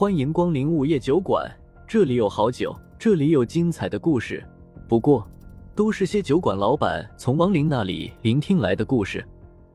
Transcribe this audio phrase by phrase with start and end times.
[0.00, 1.52] 欢迎光临午夜酒馆，
[1.84, 4.46] 这里有好酒，这里有精彩的故事。
[4.88, 5.28] 不过，
[5.74, 9.26] 都是些酒馆老板从亡灵那里聆听来的故事。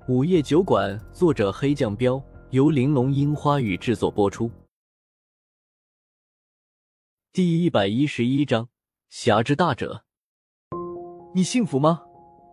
[0.07, 4.49] 午夜酒馆，作者黑酱标，由玲珑樱花雨制作播出。
[7.33, 8.69] 第一百一十一章，
[9.09, 10.05] 侠之大者。
[11.35, 12.01] 你幸福吗？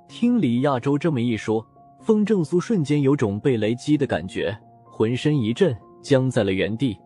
[0.08, 1.64] 听李亚洲这么一说，
[2.00, 6.98] 风正苏瞬间有种被雷击的感觉，浑身一震，僵在了原地。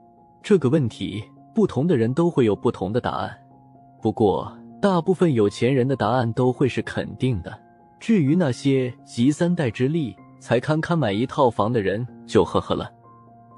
[0.44, 1.24] 这个问题，
[1.54, 3.34] 不同的人都会有不同的答案。
[4.02, 7.58] 不过，大部分有钱人的答案都会是肯定的。
[7.98, 12.92] 至于那些集三代之力才堪堪买一套房的人，就呵呵了。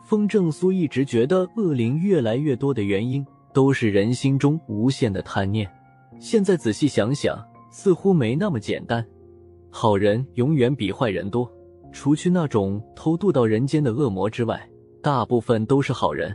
[0.05, 5.69] 风正苏一直觉得恶灵越来越多的原因，都是人心中无限的贪念。
[6.21, 7.37] 现在仔细想想，
[7.69, 9.05] 似乎没那么简单。
[9.71, 11.51] 好人永远比坏人多，
[11.91, 14.65] 除去那种偷渡到人间的恶魔之外，
[15.03, 16.33] 大部分都是好人。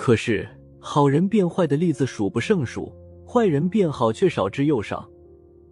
[0.00, 2.90] 可是，好人变坏的例子数不胜数，
[3.28, 5.06] 坏人变好却少之又少。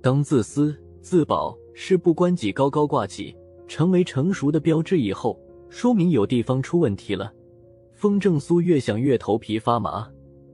[0.03, 3.35] 当自私、自保、事不关己高高挂起，
[3.67, 5.41] 成为成熟的标志以后，
[5.71, 7.33] 说明有地方出问题了。
[7.95, 10.07] 风正苏越想越头皮发麻，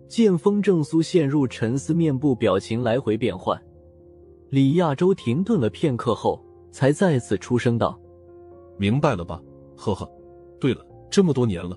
[0.06, 3.60] 见风正苏陷入沉思，面部表情来回变换。
[4.50, 8.00] 李亚洲停顿了片刻后，才再次出声道
[8.78, 9.42] ：“明白了吧？
[9.74, 10.08] 呵呵。
[10.60, 11.76] 对了，这么多年了。”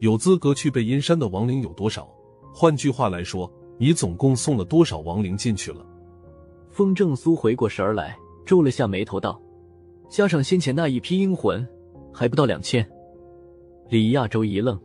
[0.00, 2.08] 有资格去背阴山的亡灵有多少？
[2.52, 5.84] 换句话来说，你总共送了多少亡灵进去了？
[6.70, 9.40] 风正苏回过神儿来，皱了下眉头道
[10.08, 11.66] ：“加上先前那一批阴魂，
[12.12, 12.86] 还不到两千。”
[13.88, 14.78] 李亚洲一愣：“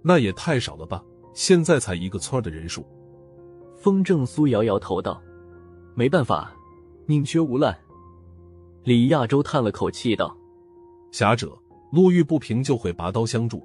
[0.00, 1.04] 那也太少了吧？
[1.34, 2.86] 现在才一个村的人数。”
[3.76, 5.22] 风正苏摇摇头道
[5.94, 6.52] ：“没办法，
[7.06, 7.76] 宁缺毋滥。”
[8.84, 10.36] 李亚洲叹了口气道
[11.12, 11.56] ：“侠者
[11.92, 13.62] 路遇不平就会拔刀相助。”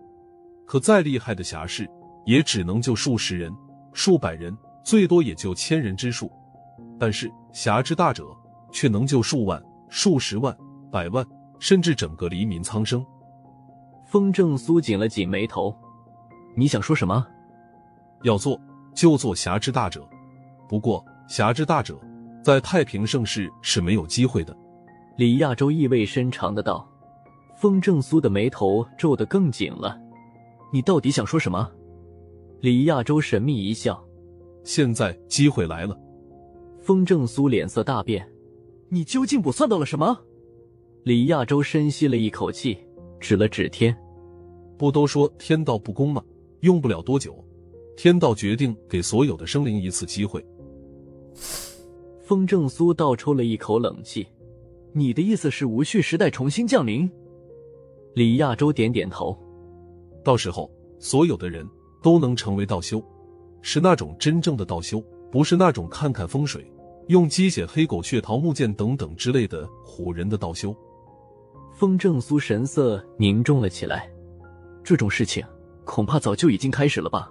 [0.66, 1.89] 可再厉害的侠士，
[2.25, 3.53] 也只能救数十人、
[3.94, 6.31] 数百人，最多也就千人之数。
[7.00, 8.25] 但是侠之大者，
[8.72, 10.55] 却能救数万、数十万、
[10.92, 11.26] 百万，
[11.60, 13.05] 甚至整个黎民苍生。
[14.05, 15.76] 风正苏紧了紧眉头
[16.55, 17.26] ：“你想说什么？
[18.23, 18.59] 要做
[18.93, 20.08] 就做侠之大者。
[20.70, 21.99] 不过侠之大者，
[22.43, 24.55] 在太平盛世是没有机会的。”
[25.17, 26.88] 李亚洲意味深长的道。
[27.55, 29.98] 风正苏的眉头皱得更紧了。
[30.73, 31.72] 你到底想说什么？
[32.60, 34.04] 李亚洲神秘一笑，
[34.64, 35.95] 现在机会来了。
[36.82, 38.28] 风正苏脸色大变，
[38.89, 40.20] 你究竟卜算到了什么？
[41.04, 42.76] 李亚洲深吸了一口气，
[43.20, 43.95] 指了指天，
[44.76, 46.23] 不都说天道不公吗？
[46.62, 47.38] 用不了多久，
[47.95, 50.44] 天道决定给所有的生灵一次机会。
[52.23, 54.26] 风正苏倒抽了一口冷气，
[54.92, 57.08] 你的意思是无序时代重新降临？
[58.16, 59.38] 李亚洲点点头。
[60.23, 61.67] 到时候，所有的人
[62.02, 63.04] 都能成为道修，
[63.61, 66.66] 是那种真正的道修，不是那种看看风水、
[67.08, 70.76] 用鸡血、黑狗血、桃木剑等等之类的唬人的道修。
[71.73, 74.10] 风正苏神色凝重了起来，
[74.83, 75.44] 这种事情
[75.83, 77.30] 恐怕早就已经开始了吧？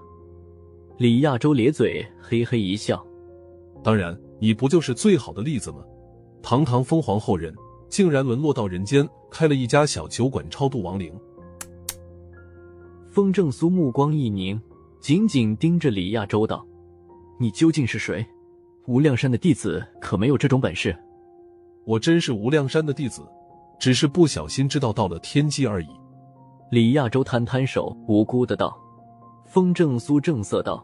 [0.98, 3.02] 李亚洲咧嘴嘿嘿一笑，
[3.82, 5.78] 当然，你不就是最好的例子吗？
[6.42, 7.54] 堂堂封皇后人，
[7.88, 11.12] 竟然沦落到人间，开了一家小酒馆超度亡灵。
[13.12, 14.58] 风正苏目光一凝，
[14.98, 16.66] 紧紧盯着李亚洲道
[17.38, 18.26] ：“你究竟是谁？
[18.86, 20.96] 无量山的弟子可没有这种本事。”
[21.84, 23.20] 我真是无量山的弟子，
[23.78, 25.88] 只是不小心知道到了天机而已。
[26.70, 28.74] 李亚洲摊摊手，无辜的道
[29.44, 30.82] ：“风正苏正色道，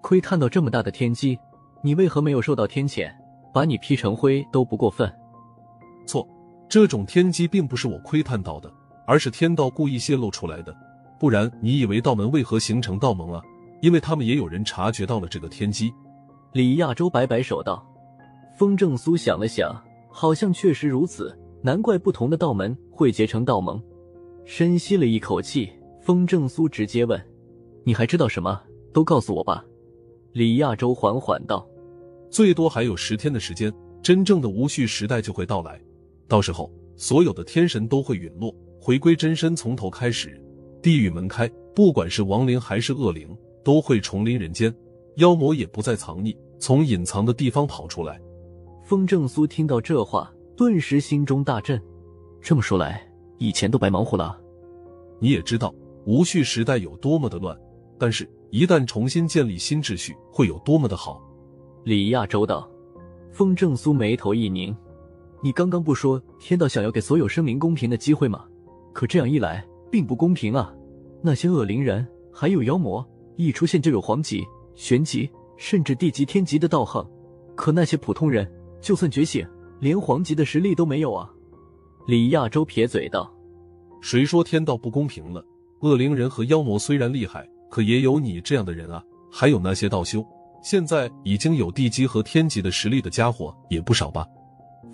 [0.00, 1.38] 窥探到这么大的天机，
[1.80, 3.08] 你为何没有受到天谴？
[3.54, 5.08] 把你劈成灰都不过分。”
[6.08, 6.28] 错，
[6.68, 8.68] 这种天机并不是我窥探到的，
[9.06, 10.76] 而是天道故意泄露出来的。
[11.22, 13.40] 不然，你以为道门为何形成道盟啊？
[13.80, 15.94] 因为他们也有人察觉到了这个天机。
[16.52, 17.80] 李亚洲摆摆手道
[18.58, 19.72] ：“风正苏想了想，
[20.10, 21.32] 好像确实如此。
[21.62, 23.80] 难怪不同的道门会结成道盟。”
[24.44, 27.24] 深吸了一口气，风正苏直接问
[27.86, 28.60] ：“你还知道什么？
[28.92, 29.64] 都告诉我吧。”
[30.34, 31.64] 李亚洲缓缓道
[32.30, 33.72] ：“最多还有十天的时间，
[34.02, 35.80] 真正的无序时代就会到来。
[36.26, 40.36] 到时候，所有的天神都会陨落，回归真身，从头开始。”
[40.82, 43.28] 地狱门开，不管是亡灵还是恶灵，
[43.62, 44.74] 都会重临人间。
[45.16, 48.20] 妖魔也不再藏匿，从隐藏的地方跑出来。
[48.84, 51.80] 风正苏听到这话，顿时心中大震。
[52.40, 53.06] 这么说来，
[53.38, 54.36] 以前都白忙活了。
[55.20, 55.72] 你也知道
[56.04, 57.56] 无序时代有多么的乱，
[57.96, 61.22] 但是，一旦重新建立新秩序，会有多么的好。
[61.84, 62.68] 李亚洲道。
[63.30, 64.76] 风正苏眉头一拧
[65.42, 68.44] ：“你刚刚不说天道想要给所有生灵公平的机会吗？
[68.92, 70.74] 可这样一来……”并不公平啊！
[71.20, 73.06] 那些恶灵人还有妖魔，
[73.36, 74.42] 一出现就有黄级、
[74.74, 77.06] 玄级，甚至地级、天级的道行。
[77.54, 78.50] 可那些普通人，
[78.80, 79.46] 就算觉醒，
[79.80, 81.30] 连黄级的实力都没有啊！
[82.06, 83.30] 李亚洲撇嘴道
[84.00, 85.44] ：“谁说天道不公平了？
[85.80, 89.04] 恶灵人和妖魔虽然厉害，可也有你这样的人啊！
[89.30, 90.24] 还有那些道修，
[90.62, 94.26] 现在已经有地级和天级的实力的家伙也不少吧？”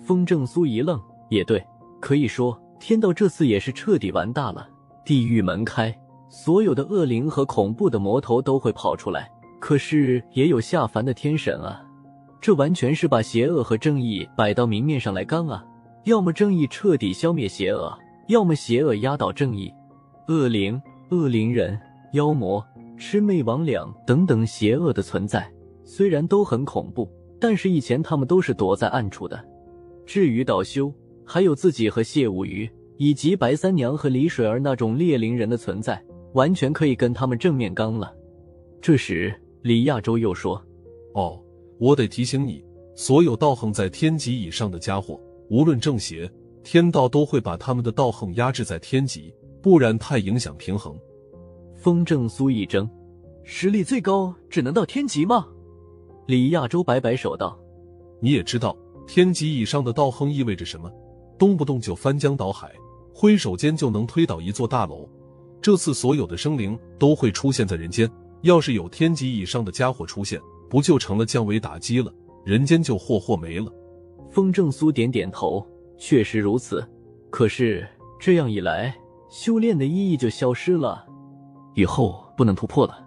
[0.05, 1.65] 风正苏一愣，也对，
[2.01, 4.69] 可以说天道这次也是彻底完大了。
[5.05, 5.93] 地狱门开，
[6.29, 11.81] 所有的恶灵和恐怖的魔头都会跑出来，可是也有下凡的天神啊！
[12.41, 15.65] 这完全是把邪恶和正义摆到明面上来刚啊！
[16.05, 17.97] 要么正义彻底消灭邪恶，
[18.27, 19.73] 要么邪恶压倒正义。
[20.27, 21.77] 恶灵、恶灵人、
[22.13, 22.65] 妖魔、
[22.97, 25.51] 魑魅魍魉等等邪恶的存在，
[25.83, 29.43] 虽然都很恐怖，但是以前他们都是躲在暗处的。
[30.05, 30.93] 至于道修，
[31.25, 32.69] 还有自己和谢无鱼，
[33.01, 36.03] 以及白三娘和李水儿那种猎灵人的存在，
[36.33, 38.13] 完全可以跟他们正面刚了。
[38.81, 40.61] 这时，李亚洲又说
[41.15, 41.41] ：“哦。”
[41.79, 42.61] 我得提醒你，
[42.95, 45.17] 所有道行在天级以上的家伙，
[45.49, 46.29] 无论正邪，
[46.61, 50.93] 天道都会把他们的道行压制在天级，不然太影响平衡。
[51.77, 52.85] 风正苏一怔，
[53.45, 55.47] 实力最高只能到天级吗？
[56.27, 57.57] 李亚洲摆摆手道
[58.19, 58.75] ：“你也知道，
[59.07, 60.91] 天级以上的道行意味着什么？
[61.37, 62.69] 动不动就翻江倒海，
[63.19, 65.05] 挥手间就能推倒一座大楼。
[65.61, 68.09] 这次所有的生灵都会出现在人间，
[68.43, 70.39] 要是有天级以上的家伙出现。”
[70.69, 72.13] 不就成了降维打击了？
[72.45, 73.73] 人间就霍霍没了。
[74.29, 75.65] 风正苏点点头，
[75.97, 76.87] 确实如此。
[77.31, 77.85] 可是
[78.19, 78.95] 这样一来，
[79.29, 81.03] 修炼的意义就消失了，
[81.73, 83.05] 以后不能突破了。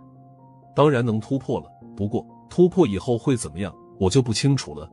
[0.75, 1.67] 当然能突破了，
[1.97, 4.91] 不过突破以后会怎么样，我就不清楚了。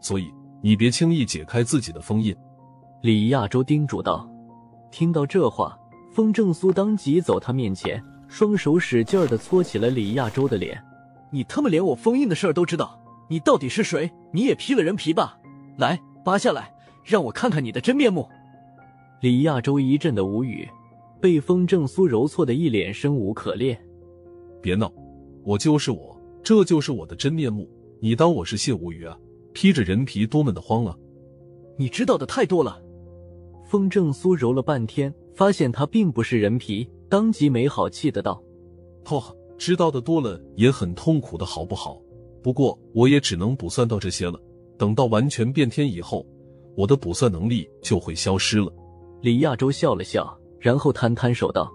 [0.00, 0.30] 所以
[0.62, 2.36] 你别轻易解开自己的封印。”
[3.02, 4.30] 李亚洲叮嘱道。
[4.90, 5.78] 听到这话，
[6.10, 10.82] 风正苏当即走他面前，双手使劲的搓起了李亚洲的脸。
[11.30, 14.10] 你他妈连我封印的事儿都知道，你到底是谁？
[14.32, 15.38] 你也披了人皮吧？
[15.76, 18.28] 来，扒下来，让我看看你的真面目！
[19.20, 20.68] 李亚洲一阵的无语，
[21.20, 23.80] 被风正苏揉搓的一脸生无可恋。
[24.60, 24.92] 别闹，
[25.44, 27.68] 我就是我，这就是我的真面目。
[28.00, 29.16] 你当我是谢无鱼啊？
[29.52, 30.96] 披着人皮多么的慌啊！
[31.76, 32.82] 你知道的太多了。
[33.70, 38.42] 风正苏揉了半天，发现他并不是人皮，当即没好气的道
[39.06, 39.22] ：“嚯！”
[39.56, 42.02] 知道的多了也很痛苦的，好不好？
[42.42, 44.36] 不过我也只能卜算到这些了。
[44.76, 46.26] 等到完全变天以后，
[46.76, 48.72] 我的卜算能力就会消失了。
[49.20, 51.72] 李亚洲笑了笑，然后摊摊手道：“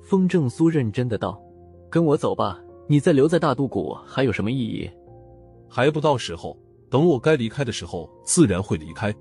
[0.00, 1.42] 风正苏认真的道，
[1.90, 2.62] 跟我走吧。
[2.86, 4.88] 你再留在大渡谷还有什么意义？
[5.68, 6.56] 还不到时候。
[6.88, 9.12] 等我该离开的时候，自然会离开。”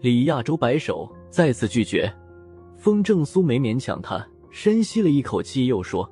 [0.00, 2.08] 李亚洲摆手，再次拒绝。
[2.76, 6.08] 风正苏没勉强他，深吸了一口气，又说。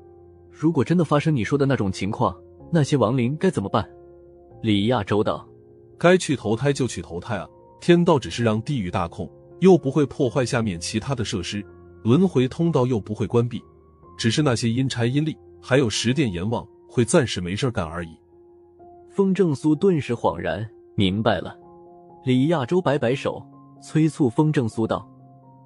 [0.50, 2.36] 如果真的发生你说的那种情况，
[2.72, 3.88] 那些亡灵该怎么办？
[4.62, 5.48] 李亚洲道
[5.96, 7.48] ：“该去投胎就去投胎啊！
[7.80, 9.30] 天道只是让地狱大空，
[9.60, 11.64] 又不会破坏下面其他的设施，
[12.02, 13.62] 轮回通道又不会关闭，
[14.18, 18.08] 只是那些阴差阴历还有十殿阎王会暂时没事干而已。”
[19.08, 21.56] 风正苏顿时恍然明白了。
[22.25, 23.40] 李亚洲摆摆手，
[23.80, 25.08] 催促风正苏道：“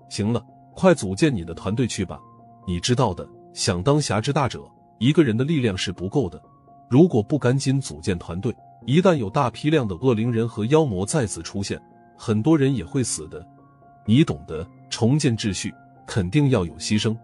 [0.08, 0.44] 行了，
[0.74, 2.20] 快组建你的团队去吧！
[2.66, 4.62] 你知道的，想当侠之大者。”
[4.98, 6.40] 一个人的力量是不够的，
[6.88, 8.54] 如果不赶紧组建团队，
[8.86, 11.78] 一旦有大批量的恶灵人和妖魔再次出现，
[12.16, 13.46] 很多人也会死的。
[14.06, 15.70] 你懂得，重建秩序
[16.06, 17.14] 肯定要有牺牲。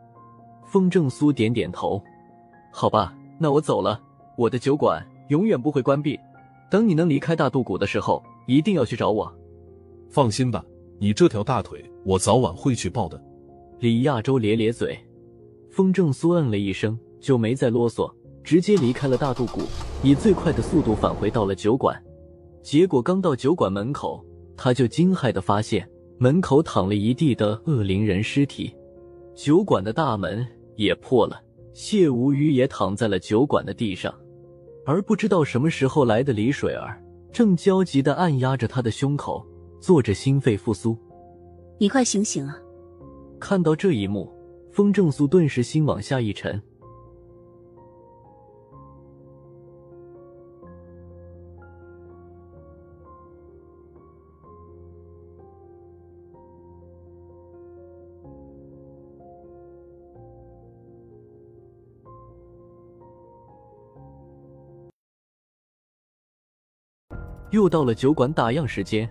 [0.66, 2.02] 风正苏点点头，
[2.70, 3.98] 好吧，那我走了。
[4.36, 6.20] 我的酒馆永远不会关闭，
[6.70, 9.32] 等你能离开大渡谷的时候，一定要去找我。
[10.10, 10.62] 放心吧，
[11.02, 13.20] 你这条大腿，我早晚会去抱的。
[13.80, 14.96] 李亚洲咧咧嘴，
[15.68, 16.96] 风正苏嗯了一声。
[17.20, 18.08] 就没再啰嗦，
[18.44, 19.62] 直接离开了大渡谷，
[20.04, 22.00] 以最快的速度返回到了酒馆。
[22.62, 24.24] 结果刚到酒馆门口，
[24.56, 28.72] 他就惊骇的发现门口躺了一地的恶灵人尸体，
[29.34, 31.40] 酒馆的大门也破了，
[31.72, 34.14] 谢无鱼也躺在了酒馆的地上，
[34.86, 39.44] 而不知道什么时候来的李水儿正焦急的按压着他的胸口，
[39.82, 40.96] 做着心肺复苏。
[41.76, 42.56] 你快醒醒啊！
[43.40, 44.32] 看到这一幕，
[44.70, 46.62] 风正苏顿时心往下一沉。
[67.50, 69.10] 又到了酒馆打烊时间，